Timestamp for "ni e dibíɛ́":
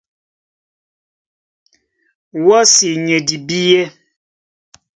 3.03-3.83